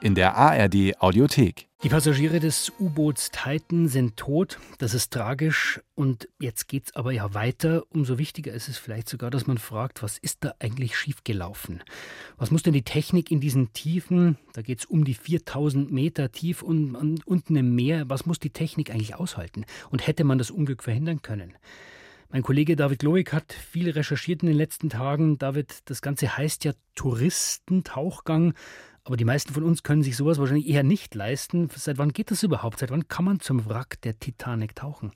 [0.00, 1.68] in der ARD Audiothek.
[1.82, 4.58] Die Passagiere des U-Boots Titan sind tot.
[4.78, 5.80] Das ist tragisch.
[5.94, 7.84] Und jetzt geht es aber ja weiter.
[7.90, 11.82] Umso wichtiger ist es vielleicht sogar, dass man fragt, was ist da eigentlich schiefgelaufen?
[12.38, 16.32] Was muss denn die Technik in diesen Tiefen, da geht es um die 4000 Meter
[16.32, 19.66] tief und, und, unten im Meer, was muss die Technik eigentlich aushalten?
[19.90, 21.52] Und hätte man das Unglück verhindern können?
[22.30, 25.38] Mein Kollege David Loic hat viel recherchiert in den letzten Tagen.
[25.38, 28.54] David, das Ganze heißt ja Touristentauchgang.
[29.06, 31.70] Aber die meisten von uns können sich sowas wahrscheinlich eher nicht leisten.
[31.72, 32.80] Seit wann geht das überhaupt?
[32.80, 35.12] Seit wann kann man zum Wrack der Titanic tauchen?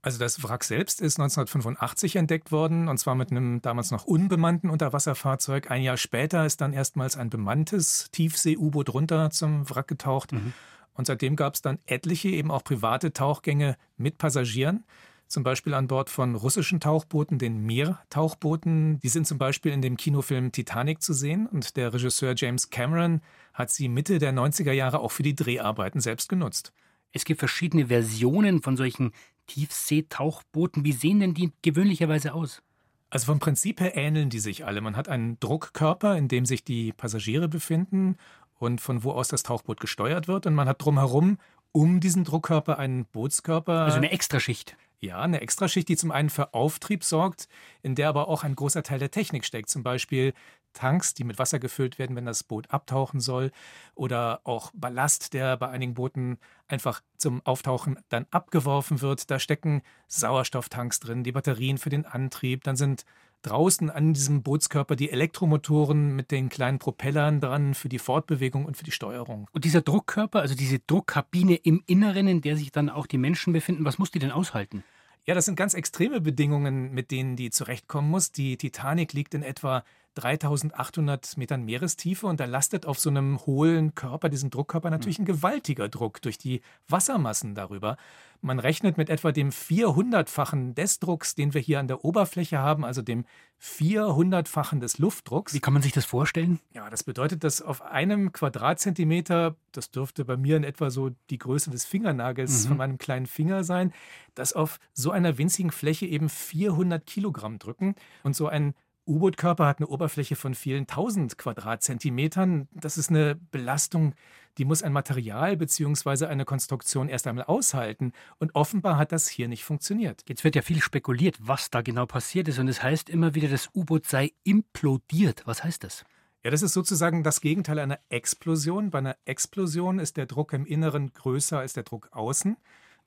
[0.00, 4.70] Also das Wrack selbst ist 1985 entdeckt worden, und zwar mit einem damals noch unbemannten
[4.70, 5.70] Unterwasserfahrzeug.
[5.70, 10.32] Ein Jahr später ist dann erstmals ein bemanntes Tiefsee-U-Boot runter zum Wrack getaucht.
[10.32, 10.54] Mhm.
[10.94, 14.82] Und seitdem gab es dann etliche, eben auch private Tauchgänge mit Passagieren
[15.28, 19.00] zum Beispiel an Bord von russischen Tauchbooten, den Meertauchbooten.
[19.00, 23.20] Die sind zum Beispiel in dem Kinofilm Titanic zu sehen und der Regisseur James Cameron
[23.52, 26.72] hat sie Mitte der 90er Jahre auch für die Dreharbeiten selbst genutzt.
[27.12, 29.12] Es gibt verschiedene Versionen von solchen
[29.46, 30.84] Tiefseetauchbooten.
[30.84, 32.62] Wie sehen denn die gewöhnlicherweise aus?
[33.10, 34.80] Also vom Prinzip her ähneln die sich alle.
[34.80, 38.16] Man hat einen Druckkörper, in dem sich die Passagiere befinden
[38.58, 40.46] und von wo aus das Tauchboot gesteuert wird.
[40.46, 41.38] Und man hat drumherum
[41.70, 43.84] um diesen Druckkörper einen Bootskörper.
[43.84, 44.76] Also eine Extraschicht.
[45.04, 47.46] Ja, eine Extraschicht, die zum einen für Auftrieb sorgt,
[47.82, 49.68] in der aber auch ein großer Teil der Technik steckt.
[49.68, 50.32] Zum Beispiel
[50.72, 53.50] Tanks, die mit Wasser gefüllt werden, wenn das Boot abtauchen soll.
[53.94, 56.38] Oder auch Ballast, der bei einigen Booten
[56.68, 59.30] einfach zum Auftauchen dann abgeworfen wird.
[59.30, 62.64] Da stecken Sauerstofftanks drin, die Batterien für den Antrieb.
[62.64, 63.04] Dann sind
[63.42, 68.78] draußen an diesem Bootskörper die Elektromotoren mit den kleinen Propellern dran für die Fortbewegung und
[68.78, 69.50] für die Steuerung.
[69.52, 73.52] Und dieser Druckkörper, also diese Druckkabine im Inneren, in der sich dann auch die Menschen
[73.52, 74.82] befinden, was muss die denn aushalten?
[75.26, 78.30] Ja, das sind ganz extreme Bedingungen, mit denen die zurechtkommen muss.
[78.30, 83.94] Die Titanic liegt in etwa 3800 Metern Meerestiefe und da lastet auf so einem hohlen
[83.94, 87.96] Körper, diesem Druckkörper, natürlich ein gewaltiger Druck durch die Wassermassen darüber.
[88.40, 92.84] Man rechnet mit etwa dem 400-fachen des Drucks, den wir hier an der Oberfläche haben,
[92.84, 93.24] also dem
[93.62, 95.54] 400-fachen des Luftdrucks.
[95.54, 96.60] Wie kann man sich das vorstellen?
[96.74, 101.38] Ja, das bedeutet, dass auf einem Quadratzentimeter, das dürfte bei mir in etwa so die
[101.38, 102.68] Größe des Fingernagels mhm.
[102.68, 103.94] von meinem kleinen Finger sein,
[104.34, 107.94] dass auf so einer winzigen Fläche eben 400 Kilogramm drücken
[108.24, 108.74] und so ein
[109.06, 112.68] U-Boot-Körper hat eine Oberfläche von vielen tausend Quadratzentimetern.
[112.72, 114.14] Das ist eine Belastung,
[114.58, 116.26] die muss ein Material bzw.
[116.26, 118.12] eine Konstruktion erst einmal aushalten.
[118.38, 120.22] Und offenbar hat das hier nicht funktioniert.
[120.28, 122.58] Jetzt wird ja viel spekuliert, was da genau passiert ist.
[122.58, 125.42] Und es heißt immer wieder, das U-Boot sei implodiert.
[125.46, 126.04] Was heißt das?
[126.42, 128.90] Ja, das ist sozusagen das Gegenteil einer Explosion.
[128.90, 132.56] Bei einer Explosion ist der Druck im Inneren größer als der Druck außen.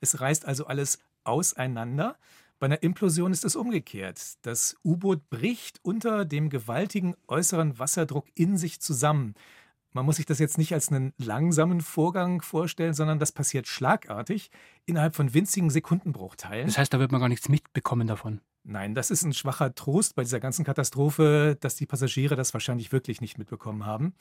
[0.00, 2.16] Es reißt also alles auseinander.
[2.58, 4.34] Bei einer Implosion ist es umgekehrt.
[4.42, 9.34] Das U-Boot bricht unter dem gewaltigen äußeren Wasserdruck in sich zusammen.
[9.92, 14.50] Man muss sich das jetzt nicht als einen langsamen Vorgang vorstellen, sondern das passiert schlagartig
[14.86, 16.66] innerhalb von winzigen Sekundenbruchteilen.
[16.66, 18.40] Das heißt, da wird man gar nichts mitbekommen davon.
[18.64, 22.92] Nein, das ist ein schwacher Trost bei dieser ganzen Katastrophe, dass die Passagiere das wahrscheinlich
[22.92, 24.14] wirklich nicht mitbekommen haben.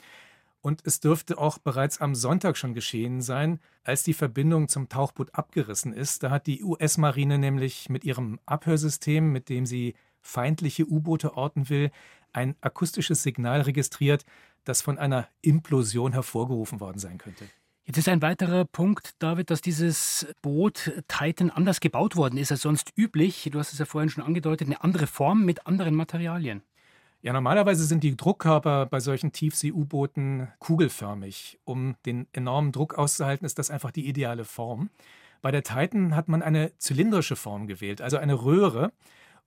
[0.68, 5.34] Und es dürfte auch bereits am Sonntag schon geschehen sein, als die Verbindung zum Tauchboot
[5.34, 6.24] abgerissen ist.
[6.24, 11.90] Da hat die US-Marine nämlich mit ihrem Abhörsystem, mit dem sie feindliche U-Boote orten will,
[12.34, 14.26] ein akustisches Signal registriert,
[14.66, 17.46] das von einer Implosion hervorgerufen worden sein könnte.
[17.86, 22.64] Jetzt ist ein weiterer Punkt, David, dass dieses Boot Titan anders gebaut worden ist als
[22.64, 23.48] sonst üblich.
[23.50, 26.62] Du hast es ja vorhin schon angedeutet, eine andere Form mit anderen Materialien.
[27.28, 31.60] Ja, normalerweise sind die Druckkörper bei solchen Tiefsee-U-Booten kugelförmig.
[31.66, 34.90] Um den enormen Druck auszuhalten, ist das einfach die ideale Form.
[35.42, 38.94] Bei der Titan hat man eine zylindrische Form gewählt, also eine Röhre.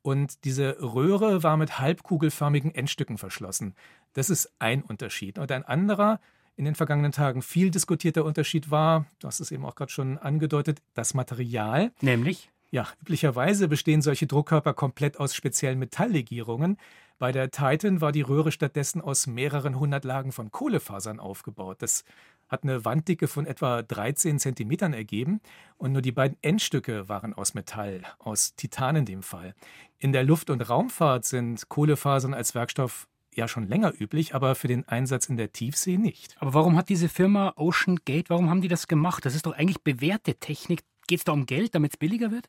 [0.03, 3.75] Und diese Röhre war mit halbkugelförmigen Endstücken verschlossen.
[4.13, 5.39] Das ist ein Unterschied.
[5.39, 6.21] Und ein anderer,
[6.57, 10.19] in den vergangenen Tagen viel diskutierter Unterschied war, du hast es eben auch gerade schon
[10.19, 11.93] angedeutet, das Material.
[12.03, 12.51] Nämlich?
[12.73, 16.77] Ja, üblicherweise bestehen solche Druckkörper komplett aus speziellen Metalllegierungen.
[17.21, 21.83] Bei der Titan war die Röhre stattdessen aus mehreren hundert Lagen von Kohlefasern aufgebaut.
[21.83, 22.03] Das
[22.49, 25.43] hat eine Wanddicke von etwa 13 Zentimetern ergeben
[25.77, 29.55] und nur die beiden Endstücke waren aus Metall, aus Titan in dem Fall.
[29.99, 34.69] In der Luft- und Raumfahrt sind Kohlefasern als Werkstoff ja schon länger üblich, aber für
[34.69, 36.37] den Einsatz in der Tiefsee nicht.
[36.41, 39.27] Aber warum hat diese Firma Ocean Gate, warum haben die das gemacht?
[39.27, 40.85] Das ist doch eigentlich bewährte Technik.
[41.07, 42.49] Geht es da um Geld, damit es billiger wird?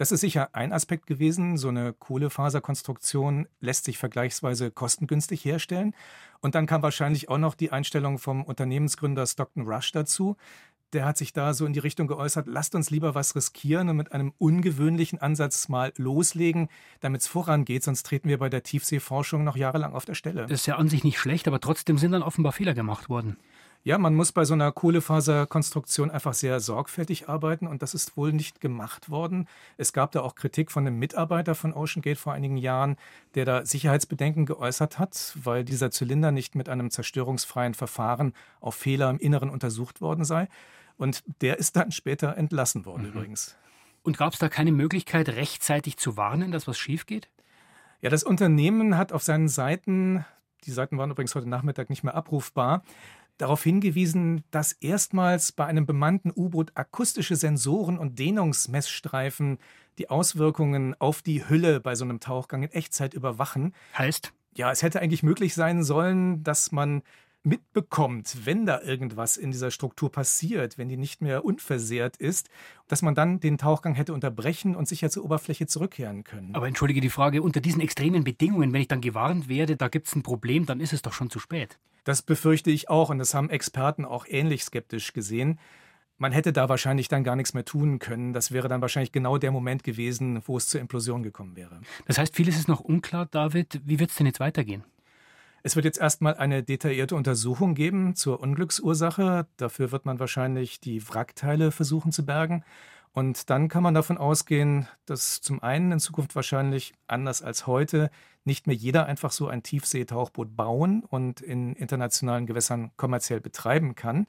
[0.00, 1.58] Das ist sicher ein Aspekt gewesen.
[1.58, 5.94] So eine Kohlefaserkonstruktion lässt sich vergleichsweise kostengünstig herstellen.
[6.40, 10.38] Und dann kam wahrscheinlich auch noch die Einstellung vom Unternehmensgründer Stockton Rush dazu.
[10.94, 13.96] der hat sich da so in die Richtung geäußert, lasst uns lieber was riskieren und
[13.96, 16.68] mit einem ungewöhnlichen Ansatz mal loslegen,
[17.00, 20.46] damit es vorangeht, sonst treten wir bei der Tiefseeforschung noch jahrelang auf der Stelle.
[20.46, 23.36] Das ist ja an sich nicht schlecht, aber trotzdem sind dann offenbar Fehler gemacht worden.
[23.82, 28.30] Ja, man muss bei so einer Kohlefaserkonstruktion einfach sehr sorgfältig arbeiten und das ist wohl
[28.30, 29.48] nicht gemacht worden.
[29.78, 32.96] Es gab da auch Kritik von einem Mitarbeiter von OceanGate vor einigen Jahren,
[33.34, 39.08] der da Sicherheitsbedenken geäußert hat, weil dieser Zylinder nicht mit einem zerstörungsfreien Verfahren auf Fehler
[39.08, 40.48] im Inneren untersucht worden sei.
[40.98, 43.12] Und der ist dann später entlassen worden mhm.
[43.12, 43.56] übrigens.
[44.02, 47.30] Und gab es da keine Möglichkeit, rechtzeitig zu warnen, dass was schief geht?
[48.02, 50.24] Ja, das Unternehmen hat auf seinen Seiten,
[50.64, 52.82] die Seiten waren übrigens heute Nachmittag nicht mehr abrufbar,
[53.40, 59.58] darauf hingewiesen, dass erstmals bei einem bemannten U-Boot akustische Sensoren und Dehnungsmessstreifen
[59.98, 63.74] die Auswirkungen auf die Hülle bei so einem Tauchgang in Echtzeit überwachen.
[63.96, 64.32] Heißt?
[64.54, 67.02] Ja, es hätte eigentlich möglich sein sollen, dass man
[67.42, 72.50] mitbekommt, wenn da irgendwas in dieser Struktur passiert, wenn die nicht mehr unversehrt ist,
[72.86, 76.54] dass man dann den Tauchgang hätte unterbrechen und sicher zur Oberfläche zurückkehren können.
[76.54, 80.08] Aber entschuldige die Frage, unter diesen extremen Bedingungen, wenn ich dann gewarnt werde, da gibt
[80.08, 81.78] es ein Problem, dann ist es doch schon zu spät.
[82.04, 85.58] Das befürchte ich auch und das haben Experten auch ähnlich skeptisch gesehen.
[86.18, 88.34] Man hätte da wahrscheinlich dann gar nichts mehr tun können.
[88.34, 91.80] Das wäre dann wahrscheinlich genau der Moment gewesen, wo es zur Implosion gekommen wäre.
[92.06, 93.80] Das heißt, vieles ist noch unklar, David.
[93.84, 94.84] Wie wird es denn jetzt weitergehen?
[95.62, 99.46] Es wird jetzt erstmal eine detaillierte Untersuchung geben zur Unglücksursache.
[99.56, 102.64] Dafür wird man wahrscheinlich die Wrackteile versuchen zu bergen.
[103.12, 108.10] Und dann kann man davon ausgehen, dass zum einen in Zukunft wahrscheinlich anders als heute
[108.44, 114.26] nicht mehr jeder einfach so ein Tiefseetauchboot bauen und in internationalen Gewässern kommerziell betreiben kann.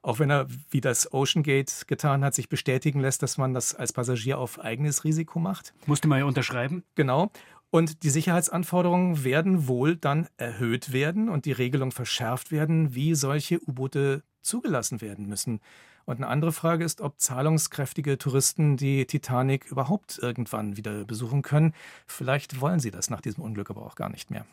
[0.00, 3.74] Auch wenn er, wie das Ocean Gate getan hat, sich bestätigen lässt, dass man das
[3.74, 5.74] als Passagier auf eigenes Risiko macht.
[5.86, 6.82] Musste man ja unterschreiben.
[6.96, 7.30] Genau.
[7.70, 13.62] Und die Sicherheitsanforderungen werden wohl dann erhöht werden und die Regelung verschärft werden, wie solche
[13.62, 15.60] U-Boote zugelassen werden müssen.
[16.04, 21.74] Und eine andere Frage ist, ob zahlungskräftige Touristen die Titanic überhaupt irgendwann wieder besuchen können.
[22.06, 24.44] Vielleicht wollen sie das nach diesem Unglück aber auch gar nicht mehr.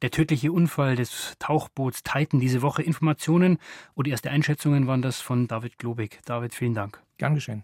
[0.00, 2.82] Der tödliche Unfall des Tauchboots Titan diese Woche.
[2.82, 3.58] Informationen
[3.96, 6.20] oder erste Einschätzungen waren das von David Globig.
[6.24, 7.02] David, vielen Dank.
[7.16, 7.56] Gern geschehen.